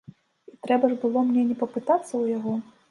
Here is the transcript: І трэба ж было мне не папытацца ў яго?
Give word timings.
І 0.51 0.53
трэба 0.67 0.85
ж 0.93 0.97
было 1.03 1.19
мне 1.29 1.41
не 1.51 1.55
папытацца 1.63 2.09
ў 2.17 2.25
яго? 2.39 2.61